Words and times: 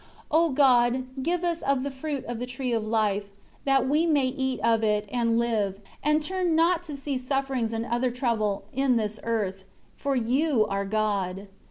8 0.19 0.25
O 0.35 0.49
God, 0.49 1.05
give 1.21 1.43
us 1.43 1.61
of 1.61 1.83
the 1.83 1.91
fruit 1.91 2.25
of 2.25 2.39
the 2.39 2.47
Tree 2.47 2.73
of 2.73 2.83
Life, 2.87 3.29
that 3.65 3.87
we 3.87 4.07
may 4.07 4.25
eat 4.29 4.59
of 4.63 4.83
it, 4.83 5.07
and 5.11 5.37
live, 5.37 5.79
and 6.01 6.23
turn 6.23 6.55
not 6.55 6.81
to 6.89 6.95
see 6.95 7.19
sufferings 7.19 7.71
and 7.71 7.85
other 7.85 8.09
trouble, 8.09 8.63
in 8.73 8.95
this 8.95 9.19
earth; 9.21 9.63
for 9.95 10.15
You 10.15 10.65
are 10.65 10.85
God. 10.85 11.49